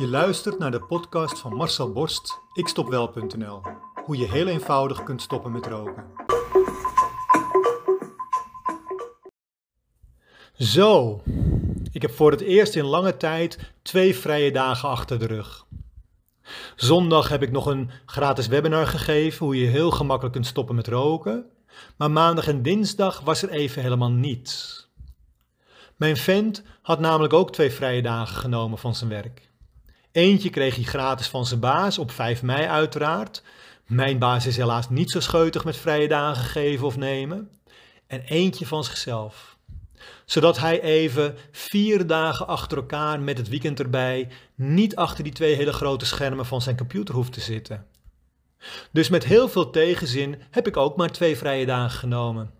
Je 0.00 0.08
luistert 0.08 0.58
naar 0.58 0.70
de 0.70 0.80
podcast 0.80 1.38
van 1.38 1.54
Marcel 1.54 1.92
Borst, 1.92 2.40
ikstopwel.nl. 2.52 3.62
Hoe 4.04 4.16
je 4.16 4.30
heel 4.30 4.46
eenvoudig 4.46 5.02
kunt 5.02 5.22
stoppen 5.22 5.52
met 5.52 5.66
roken. 5.66 6.04
Zo, 10.52 11.22
ik 11.92 12.02
heb 12.02 12.10
voor 12.10 12.30
het 12.30 12.40
eerst 12.40 12.74
in 12.74 12.84
lange 12.84 13.16
tijd 13.16 13.72
twee 13.82 14.16
vrije 14.16 14.52
dagen 14.52 14.88
achter 14.88 15.18
de 15.18 15.26
rug. 15.26 15.66
Zondag 16.76 17.28
heb 17.28 17.42
ik 17.42 17.50
nog 17.50 17.66
een 17.66 17.90
gratis 18.06 18.46
webinar 18.46 18.86
gegeven 18.86 19.46
hoe 19.46 19.60
je 19.60 19.66
heel 19.66 19.90
gemakkelijk 19.90 20.34
kunt 20.34 20.46
stoppen 20.46 20.74
met 20.74 20.88
roken. 20.88 21.46
Maar 21.96 22.10
maandag 22.10 22.48
en 22.48 22.62
dinsdag 22.62 23.20
was 23.20 23.42
er 23.42 23.50
even 23.50 23.82
helemaal 23.82 24.10
niets. 24.10 24.88
Mijn 25.96 26.16
vent 26.16 26.62
had 26.82 27.00
namelijk 27.00 27.32
ook 27.32 27.52
twee 27.52 27.70
vrije 27.70 28.02
dagen 28.02 28.36
genomen 28.36 28.78
van 28.78 28.94
zijn 28.94 29.10
werk. 29.10 29.49
Eentje 30.12 30.50
kreeg 30.50 30.74
hij 30.74 30.84
gratis 30.84 31.26
van 31.26 31.46
zijn 31.46 31.60
baas, 31.60 31.98
op 31.98 32.10
5 32.10 32.42
mei 32.42 32.66
uiteraard. 32.66 33.42
Mijn 33.86 34.18
baas 34.18 34.46
is 34.46 34.56
helaas 34.56 34.88
niet 34.88 35.10
zo 35.10 35.20
scheutig 35.20 35.64
met 35.64 35.76
vrije 35.76 36.08
dagen 36.08 36.44
geven 36.44 36.86
of 36.86 36.96
nemen. 36.96 37.50
En 38.06 38.20
eentje 38.20 38.66
van 38.66 38.84
zichzelf. 38.84 39.56
Zodat 40.24 40.58
hij 40.58 40.80
even 40.80 41.36
vier 41.50 42.06
dagen 42.06 42.46
achter 42.46 42.78
elkaar 42.78 43.20
met 43.20 43.38
het 43.38 43.48
weekend 43.48 43.80
erbij 43.80 44.28
niet 44.54 44.96
achter 44.96 45.24
die 45.24 45.32
twee 45.32 45.54
hele 45.54 45.72
grote 45.72 46.06
schermen 46.06 46.46
van 46.46 46.62
zijn 46.62 46.76
computer 46.76 47.14
hoeft 47.14 47.32
te 47.32 47.40
zitten. 47.40 47.86
Dus 48.92 49.08
met 49.08 49.24
heel 49.24 49.48
veel 49.48 49.70
tegenzin 49.70 50.42
heb 50.50 50.66
ik 50.66 50.76
ook 50.76 50.96
maar 50.96 51.10
twee 51.10 51.36
vrije 51.36 51.66
dagen 51.66 51.98
genomen. 51.98 52.50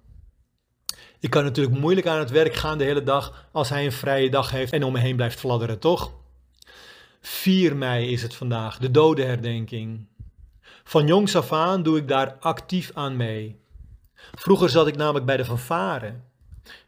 Ik 1.21 1.31
kan 1.31 1.45
natuurlijk 1.45 1.79
moeilijk 1.79 2.07
aan 2.07 2.19
het 2.19 2.31
werk 2.31 2.55
gaan 2.55 2.79
de 2.79 2.85
hele 2.85 3.03
dag 3.03 3.49
als 3.53 3.69
hij 3.69 3.85
een 3.85 3.93
vrije 3.93 4.31
dag 4.31 4.51
heeft 4.51 4.73
en 4.73 4.85
om 4.85 4.93
me 4.93 4.99
heen 4.99 5.17
blijft 5.17 5.39
fladderen, 5.39 5.79
toch? 5.79 6.13
4 7.21 7.77
mei 7.77 8.13
is 8.13 8.23
het 8.23 8.35
vandaag, 8.35 8.79
de 8.79 8.91
dodenherdenking. 8.91 10.07
Van 10.85 11.07
jongs 11.07 11.37
af 11.37 11.53
aan 11.53 11.83
doe 11.83 11.99
ik 11.99 12.09
daar 12.09 12.37
actief 12.41 12.91
aan 12.95 13.17
mee. 13.17 13.61
Vroeger 14.15 14.69
zat 14.69 14.87
ik 14.87 14.97
namelijk 14.97 15.27
bij 15.27 15.37
de 15.37 15.45
fanfare. 15.45 16.21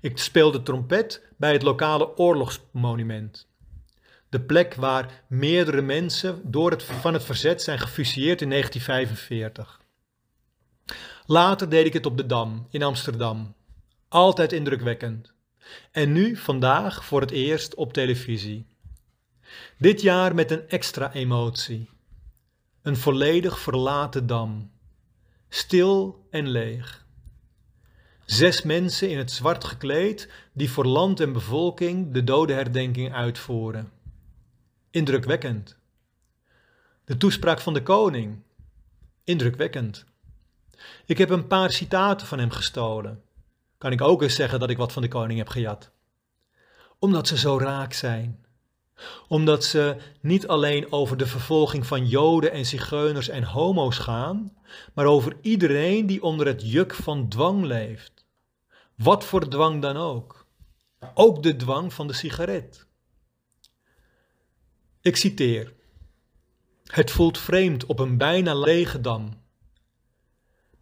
Ik 0.00 0.18
speelde 0.18 0.62
trompet 0.62 1.28
bij 1.36 1.52
het 1.52 1.62
lokale 1.62 2.16
oorlogsmonument. 2.16 3.50
De 4.28 4.40
plek 4.40 4.74
waar 4.74 5.24
meerdere 5.26 5.82
mensen 5.82 6.40
door 6.44 6.70
het, 6.70 6.82
van 6.82 7.12
het 7.12 7.24
verzet 7.24 7.62
zijn 7.62 7.78
gefusilleerd 7.78 8.40
in 8.40 8.48
1945. 8.48 9.80
Later 11.26 11.68
deed 11.68 11.86
ik 11.86 11.92
het 11.92 12.06
op 12.06 12.16
de 12.16 12.26
Dam 12.26 12.66
in 12.70 12.82
Amsterdam. 12.82 13.54
Altijd 14.08 14.52
indrukwekkend. 14.52 15.32
En 15.90 16.12
nu, 16.12 16.36
vandaag, 16.36 17.04
voor 17.04 17.20
het 17.20 17.30
eerst 17.30 17.74
op 17.74 17.92
televisie. 17.92 18.66
Dit 19.78 20.00
jaar 20.00 20.34
met 20.34 20.50
een 20.50 20.68
extra 20.68 21.12
emotie. 21.12 21.90
Een 22.82 22.96
volledig 22.96 23.58
verlaten 23.58 24.26
dam. 24.26 24.70
Stil 25.48 26.26
en 26.30 26.48
leeg. 26.48 27.06
Zes 28.24 28.62
mensen 28.62 29.10
in 29.10 29.18
het 29.18 29.30
zwart 29.30 29.64
gekleed 29.64 30.32
die 30.52 30.70
voor 30.70 30.86
land 30.86 31.20
en 31.20 31.32
bevolking 31.32 32.12
de 32.12 32.24
dodenherdenking 32.24 33.14
uitvoeren. 33.14 33.92
Indrukwekkend. 34.90 35.76
De 37.04 37.16
toespraak 37.16 37.60
van 37.60 37.74
de 37.74 37.82
koning. 37.82 38.42
Indrukwekkend. 39.24 40.04
Ik 41.06 41.18
heb 41.18 41.30
een 41.30 41.46
paar 41.46 41.70
citaten 41.70 42.26
van 42.26 42.38
hem 42.38 42.50
gestolen 42.50 43.22
kan 43.82 43.92
ik 43.92 44.00
ook 44.00 44.22
eens 44.22 44.34
zeggen 44.34 44.60
dat 44.60 44.70
ik 44.70 44.76
wat 44.76 44.92
van 44.92 45.02
de 45.02 45.08
koning 45.08 45.38
heb 45.38 45.48
gejat. 45.48 45.90
Omdat 46.98 47.28
ze 47.28 47.38
zo 47.38 47.58
raak 47.58 47.92
zijn. 47.92 48.44
Omdat 49.28 49.64
ze 49.64 49.96
niet 50.20 50.46
alleen 50.46 50.92
over 50.92 51.16
de 51.16 51.26
vervolging 51.26 51.86
van 51.86 52.06
Joden 52.06 52.52
en 52.52 52.66
Zigeuners 52.66 53.28
en 53.28 53.42
homo's 53.42 53.98
gaan, 53.98 54.56
maar 54.94 55.06
over 55.06 55.36
iedereen 55.40 56.06
die 56.06 56.22
onder 56.22 56.46
het 56.46 56.70
juk 56.70 56.94
van 56.94 57.28
dwang 57.28 57.64
leeft. 57.64 58.24
Wat 58.96 59.24
voor 59.24 59.48
dwang 59.48 59.82
dan 59.82 59.96
ook. 59.96 60.46
Ook 61.14 61.42
de 61.42 61.56
dwang 61.56 61.92
van 61.92 62.06
de 62.06 62.12
sigaret. 62.12 62.86
Ik 65.00 65.16
citeer. 65.16 65.72
Het 66.84 67.10
voelt 67.10 67.38
vreemd 67.38 67.86
op 67.86 67.98
een 67.98 68.18
bijna 68.18 68.54
lege 68.54 69.00
dam 69.00 69.42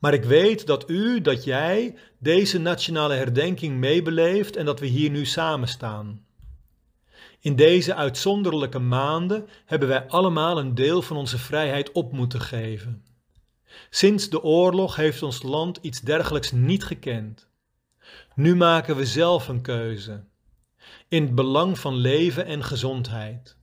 maar 0.01 0.15
ik 0.15 0.25
weet 0.25 0.67
dat 0.67 0.91
u, 0.91 1.21
dat 1.21 1.45
jij 1.45 1.95
deze 2.19 2.59
nationale 2.59 3.15
herdenking 3.15 3.77
meebeleeft 3.77 4.57
en 4.57 4.65
dat 4.65 4.81
we 4.81 4.87
hier 4.87 5.11
nu 5.11 5.27
samen 5.27 5.69
staan. 5.69 6.25
In 7.41 7.57
deze 7.57 7.95
uitzonderlijke 7.95 8.79
maanden 8.79 9.49
hebben 9.65 9.89
wij 9.89 10.09
allemaal 10.09 10.59
een 10.59 10.75
deel 10.75 11.03
van 11.03 11.17
onze 11.17 11.39
vrijheid 11.39 11.93
op 11.93 12.13
moeten 12.13 12.41
geven. 12.41 13.05
Sinds 13.91 14.29
de 14.29 14.43
oorlog 14.43 14.97
heeft 14.97 15.23
ons 15.23 15.43
land 15.43 15.79
iets 15.83 16.01
dergelijks 16.01 16.53
niet 16.53 16.85
gekend. 16.85 17.49
Nu 18.35 18.57
maken 18.57 18.97
we 18.97 19.07
zelf 19.07 19.49
een 19.49 19.63
keuze. 19.63 20.25
In 21.09 21.23
het 21.23 21.35
belang 21.35 21.79
van 21.79 21.95
leven 21.95 22.47
en 22.47 22.65
gezondheid. 22.65 23.57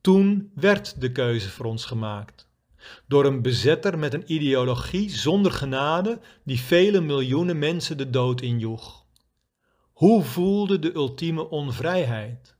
Toen 0.00 0.50
werd 0.54 1.00
de 1.00 1.12
keuze 1.12 1.48
voor 1.48 1.66
ons 1.66 1.84
gemaakt 1.84 2.48
door 3.06 3.24
een 3.24 3.42
bezetter 3.42 3.98
met 3.98 4.14
een 4.14 4.32
ideologie 4.32 5.10
zonder 5.10 5.52
genade 5.52 6.20
die 6.44 6.60
vele 6.60 7.00
miljoenen 7.00 7.58
mensen 7.58 7.96
de 7.96 8.10
dood 8.10 8.40
injoeg. 8.40 9.04
Hoe 9.92 10.22
voelde 10.22 10.78
de 10.78 10.94
ultieme 10.94 11.50
onvrijheid? 11.50 12.56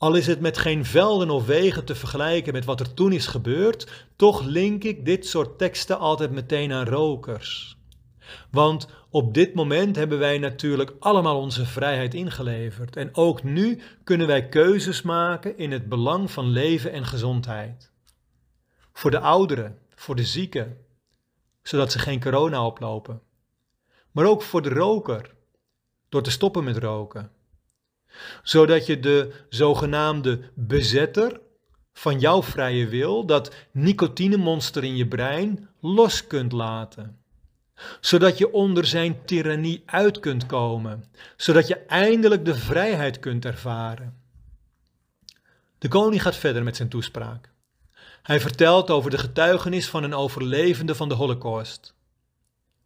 Al 0.00 0.14
is 0.14 0.26
het 0.26 0.40
met 0.40 0.58
geen 0.58 0.84
velden 0.84 1.30
of 1.30 1.46
wegen 1.46 1.84
te 1.84 1.94
vergelijken 1.94 2.52
met 2.52 2.64
wat 2.64 2.80
er 2.80 2.94
toen 2.94 3.12
is 3.12 3.26
gebeurd, 3.26 4.06
toch 4.16 4.42
link 4.42 4.84
ik 4.84 5.04
dit 5.04 5.26
soort 5.26 5.58
teksten 5.58 5.98
altijd 5.98 6.30
meteen 6.30 6.72
aan 6.72 6.86
rokers. 6.86 7.78
Want 8.50 8.88
op 9.10 9.34
dit 9.34 9.54
moment 9.54 9.96
hebben 9.96 10.18
wij 10.18 10.38
natuurlijk 10.38 10.92
allemaal 10.98 11.40
onze 11.40 11.66
vrijheid 11.66 12.14
ingeleverd. 12.14 12.96
En 12.96 13.14
ook 13.14 13.42
nu 13.42 13.80
kunnen 14.04 14.26
wij 14.26 14.48
keuzes 14.48 15.02
maken 15.02 15.58
in 15.58 15.72
het 15.72 15.88
belang 15.88 16.30
van 16.30 16.46
leven 16.46 16.92
en 16.92 17.04
gezondheid. 17.04 17.92
Voor 18.92 19.10
de 19.10 19.20
ouderen, 19.20 19.78
voor 19.94 20.16
de 20.16 20.24
zieken, 20.24 20.76
zodat 21.62 21.92
ze 21.92 21.98
geen 21.98 22.20
corona 22.20 22.66
oplopen. 22.66 23.22
Maar 24.10 24.24
ook 24.24 24.42
voor 24.42 24.62
de 24.62 24.68
roker, 24.68 25.34
door 26.08 26.22
te 26.22 26.30
stoppen 26.30 26.64
met 26.64 26.76
roken. 26.76 27.38
Zodat 28.42 28.86
je 28.86 29.00
de 29.00 29.32
zogenaamde 29.48 30.40
bezetter 30.54 31.40
van 31.92 32.18
jouw 32.18 32.42
vrije 32.42 32.88
wil, 32.88 33.26
dat 33.26 33.54
nicotinemonster 33.72 34.84
in 34.84 34.96
je 34.96 35.06
brein, 35.06 35.68
los 35.80 36.26
kunt 36.26 36.52
laten 36.52 37.20
zodat 38.00 38.38
je 38.38 38.52
onder 38.52 38.86
zijn 38.86 39.24
tirannie 39.24 39.82
uit 39.86 40.20
kunt 40.20 40.46
komen, 40.46 41.04
zodat 41.36 41.68
je 41.68 41.76
eindelijk 41.76 42.44
de 42.44 42.54
vrijheid 42.54 43.18
kunt 43.18 43.44
ervaren. 43.44 44.18
De 45.78 45.88
koning 45.88 46.22
gaat 46.22 46.36
verder 46.36 46.62
met 46.62 46.76
zijn 46.76 46.88
toespraak. 46.88 47.50
Hij 48.22 48.40
vertelt 48.40 48.90
over 48.90 49.10
de 49.10 49.18
getuigenis 49.18 49.88
van 49.88 50.02
een 50.02 50.14
overlevende 50.14 50.94
van 50.94 51.08
de 51.08 51.14
Holocaust. 51.14 51.94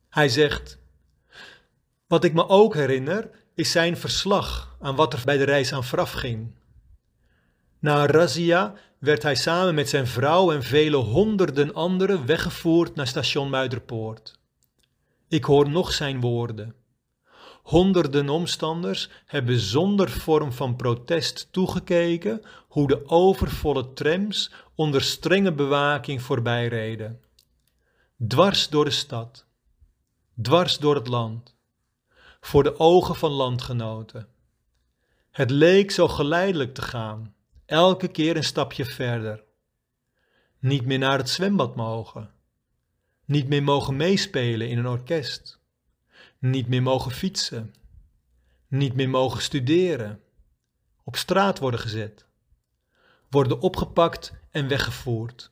Hij 0.09 0.29
zegt: 0.29 0.79
Wat 2.07 2.25
ik 2.25 2.33
me 2.33 2.49
ook 2.49 2.75
herinner 2.75 3.31
is 3.55 3.71
zijn 3.71 3.97
verslag 3.97 4.77
aan 4.81 4.97
wat 4.97 5.13
er 5.13 5.23
bij 5.25 5.37
de 5.37 5.45
reis 5.45 5.73
aan 5.73 5.85
vooraf 5.85 6.13
ging. 6.13 6.55
Na 7.79 8.07
razzia 8.07 8.75
werd 8.99 9.23
hij 9.23 9.35
samen 9.35 9.75
met 9.75 9.89
zijn 9.89 10.07
vrouw 10.07 10.53
en 10.53 10.63
vele 10.63 10.97
honderden 10.97 11.75
anderen 11.75 12.27
weggevoerd 12.27 12.95
naar 12.95 13.07
station 13.07 13.51
Muiderpoort. 13.51 14.39
Ik 15.29 15.45
hoor 15.45 15.69
nog 15.69 15.93
zijn 15.93 16.21
woorden. 16.21 16.75
Honderden 17.63 18.29
omstanders 18.29 19.09
hebben 19.27 19.59
zonder 19.59 20.11
vorm 20.11 20.53
van 20.53 20.77
protest 20.77 21.49
toegekeken 21.51 22.43
hoe 22.69 22.87
de 22.87 23.09
overvolle 23.09 23.93
trams 23.93 24.53
onder 24.75 25.03
strenge 25.03 25.53
bewaking 25.53 26.23
voorbijreden. 26.23 27.21
Dwars 28.29 28.69
door 28.69 28.85
de 28.85 28.91
stad, 28.91 29.47
dwars 30.43 30.79
door 30.79 30.95
het 30.95 31.09
land, 31.09 31.54
voor 32.45 32.63
de 32.63 32.79
ogen 32.79 33.15
van 33.15 33.31
landgenoten. 33.31 34.29
Het 35.31 35.51
leek 35.51 35.91
zo 35.91 36.09
geleidelijk 36.09 36.75
te 36.75 36.83
gaan, 36.83 37.35
elke 37.67 38.09
keer 38.09 38.37
een 38.37 38.45
stapje 38.45 38.85
verder. 38.85 39.43
Niet 40.59 40.85
meer 40.85 40.99
naar 40.99 41.19
het 41.19 41.29
zwembad 41.29 41.77
mogen, 41.77 42.31
niet 43.25 43.49
meer 43.49 43.63
mogen 43.63 43.97
meespelen 43.97 44.69
in 44.69 44.79
een 44.79 44.87
orkest, 44.87 45.59
niet 46.39 46.69
meer 46.69 46.83
mogen 46.83 47.11
fietsen, 47.11 47.75
niet 48.69 48.95
meer 48.95 49.11
mogen 49.11 49.43
studeren, 49.43 50.21
op 51.05 51.17
straat 51.17 51.59
worden 51.59 51.81
gezet, 51.81 52.25
worden 53.31 53.61
opgepakt 53.61 54.33
en 54.51 54.69
weggevoerd. 54.69 55.51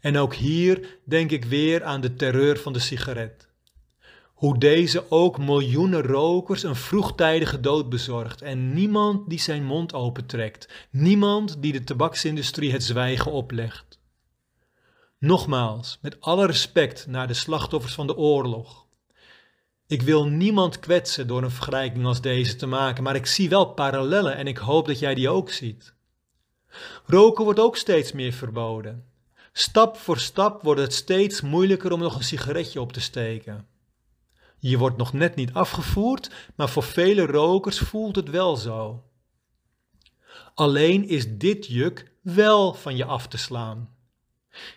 En 0.00 0.16
ook 0.16 0.34
hier 0.34 0.98
denk 1.04 1.30
ik 1.30 1.44
weer 1.44 1.84
aan 1.84 2.00
de 2.00 2.14
terreur 2.14 2.58
van 2.58 2.72
de 2.72 2.78
sigaret. 2.78 3.47
Hoe 4.38 4.58
deze 4.58 5.04
ook 5.10 5.38
miljoenen 5.38 6.02
rokers 6.02 6.62
een 6.62 6.76
vroegtijdige 6.76 7.60
dood 7.60 7.88
bezorgt 7.88 8.42
en 8.42 8.74
niemand 8.74 9.28
die 9.28 9.40
zijn 9.40 9.64
mond 9.64 9.94
opentrekt, 9.94 10.68
niemand 10.90 11.62
die 11.62 11.72
de 11.72 11.84
tabaksindustrie 11.84 12.72
het 12.72 12.84
zwijgen 12.84 13.32
oplegt. 13.32 13.98
Nogmaals, 15.18 15.98
met 16.02 16.20
alle 16.20 16.46
respect 16.46 17.06
naar 17.06 17.26
de 17.26 17.34
slachtoffers 17.34 17.94
van 17.94 18.06
de 18.06 18.16
oorlog. 18.16 18.86
Ik 19.86 20.02
wil 20.02 20.26
niemand 20.26 20.78
kwetsen 20.78 21.26
door 21.26 21.42
een 21.42 21.50
vergelijking 21.50 22.06
als 22.06 22.20
deze 22.20 22.56
te 22.56 22.66
maken, 22.66 23.02
maar 23.02 23.16
ik 23.16 23.26
zie 23.26 23.48
wel 23.48 23.66
parallellen 23.66 24.36
en 24.36 24.46
ik 24.46 24.58
hoop 24.58 24.86
dat 24.86 24.98
jij 24.98 25.14
die 25.14 25.28
ook 25.28 25.50
ziet. 25.50 25.94
Roken 27.06 27.44
wordt 27.44 27.60
ook 27.60 27.76
steeds 27.76 28.12
meer 28.12 28.32
verboden. 28.32 29.04
Stap 29.52 29.96
voor 29.96 30.18
stap 30.18 30.62
wordt 30.62 30.80
het 30.80 30.94
steeds 30.94 31.40
moeilijker 31.40 31.92
om 31.92 32.00
nog 32.00 32.16
een 32.16 32.24
sigaretje 32.24 32.80
op 32.80 32.92
te 32.92 33.00
steken. 33.00 33.76
Je 34.58 34.78
wordt 34.78 34.96
nog 34.96 35.12
net 35.12 35.34
niet 35.34 35.52
afgevoerd, 35.52 36.30
maar 36.54 36.68
voor 36.68 36.82
vele 36.82 37.26
rokers 37.26 37.78
voelt 37.78 38.16
het 38.16 38.30
wel 38.30 38.56
zo. 38.56 39.02
Alleen 40.54 41.08
is 41.08 41.36
dit 41.36 41.66
juk 41.66 42.12
wel 42.22 42.74
van 42.74 42.96
je 42.96 43.04
af 43.04 43.28
te 43.28 43.38
slaan. 43.38 43.96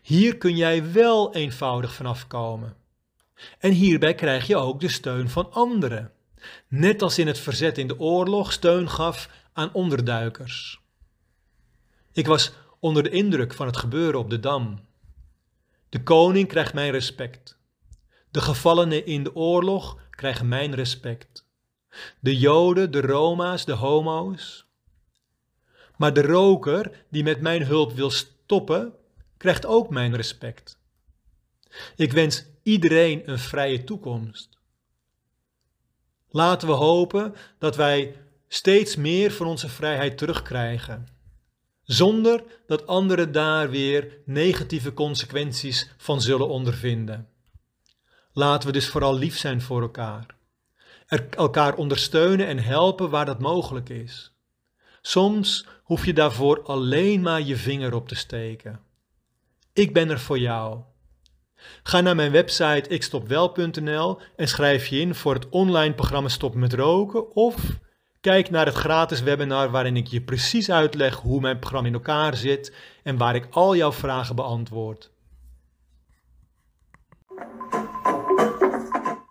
Hier 0.02 0.38
kun 0.38 0.56
jij 0.56 0.92
wel 0.92 1.34
eenvoudig 1.34 1.94
vanaf 1.94 2.28
komen. 2.28 2.76
En 3.60 3.72
hierbij 3.72 4.16
krijg 4.16 4.48
je 4.48 4.58
ook 4.58 4.80
de 4.80 4.90
steun 4.90 5.30
van 5.30 5.52
anderen. 5.52 6.12
Net 6.68 7.02
als 7.02 7.18
in 7.18 7.28
het 7.28 7.40
verzet 7.40 7.78
in 7.78 7.88
de 7.88 8.00
oorlog 8.00 8.52
steun 8.52 8.90
gaf 8.90 9.30
aan 9.54 9.74
onderduikers. 9.74 10.82
Ik 12.12 12.28
was 12.28 12.52
onder 12.80 13.04
de 13.04 13.10
indruk 13.10 13.54
van 13.54 13.66
het 13.66 13.78
gebeuren 13.78 14.20
op 14.20 14.30
de 14.30 14.40
Dam. 14.40 14.80
De 15.90 16.04
koning 16.04 16.48
krijgt 16.48 16.74
mijn 16.74 16.92
respect. 16.92 17.60
De 18.32 18.42
gevallenen 18.42 19.06
in 19.06 19.24
de 19.24 19.36
oorlog 19.36 19.98
krijgen 20.10 20.48
mijn 20.48 20.76
respect. 20.76 21.46
De 22.20 22.38
Joden, 22.38 22.92
de 22.92 23.02
Roma's, 23.02 23.66
de 23.66 23.74
homo's. 23.74 24.66
Maar 25.98 26.14
de 26.14 26.22
roker 26.22 27.06
die 27.10 27.24
met 27.24 27.42
mijn 27.42 27.66
hulp 27.66 27.92
wil 27.92 28.10
stoppen, 28.10 28.94
krijgt 29.38 29.66
ook 29.66 29.90
mijn 29.90 30.16
respect. 30.16 30.80
Ik 31.96 32.12
wens 32.12 32.46
iedereen 32.64 33.30
een 33.30 33.40
vrije 33.40 33.84
toekomst. 33.84 34.50
Laten 36.30 36.68
we 36.68 36.74
hopen 36.74 37.36
dat 37.60 37.76
wij 37.76 38.16
steeds 38.48 38.96
meer 38.96 39.32
van 39.32 39.48
onze 39.48 39.70
vrijheid 39.70 40.18
terugkrijgen, 40.18 41.08
zonder 41.84 42.44
dat 42.68 42.88
anderen 42.88 43.32
daar 43.32 43.70
weer 43.70 44.18
negatieve 44.26 44.94
consequenties 44.94 45.90
van 45.98 46.22
zullen 46.22 46.48
ondervinden. 46.48 47.30
Laten 48.34 48.68
we 48.68 48.74
dus 48.74 48.88
vooral 48.88 49.18
lief 49.18 49.38
zijn 49.38 49.62
voor 49.62 49.82
elkaar. 49.82 50.26
Elkaar 51.30 51.76
ondersteunen 51.76 52.48
en 52.48 52.60
helpen 52.60 53.10
waar 53.10 53.26
dat 53.26 53.40
mogelijk 53.40 53.90
is. 53.90 54.32
Soms 55.02 55.68
hoef 55.84 56.06
je 56.06 56.14
daarvoor 56.14 56.64
alleen 56.64 57.22
maar 57.22 57.42
je 57.42 57.56
vinger 57.56 57.94
op 57.94 58.08
te 58.08 58.16
steken. 58.16 58.80
Ik 59.74 59.94
ben 59.94 60.10
er 60.10 60.20
voor 60.20 60.40
jou. 60.40 60.80
Ga 61.84 62.02
naar 62.02 62.16
mijn 62.16 62.32
website 62.32 62.90
ikstopwel.nl 62.90 64.20
en 64.36 64.48
schrijf 64.48 64.88
je 64.88 65.00
in 65.00 65.16
voor 65.16 65.34
het 65.34 65.50
online 65.50 65.94
programma 65.94 66.30
Stop 66.30 66.56
met 66.56 66.74
Roken 66.74 67.36
of 67.36 67.56
kijk 68.22 68.50
naar 68.50 68.66
het 68.66 68.76
gratis 68.76 69.22
webinar 69.22 69.72
waarin 69.72 69.98
ik 69.98 70.08
je 70.08 70.22
precies 70.22 70.72
uitleg 70.72 71.16
hoe 71.16 71.42
mijn 71.42 71.60
programma 71.60 71.88
in 71.88 71.94
elkaar 71.94 72.36
zit 72.36 72.76
en 73.04 73.18
waar 73.18 73.36
ik 73.36 73.48
al 73.50 73.76
jouw 73.76 73.92
vragen 73.92 74.36
beantwoord. 74.36 75.12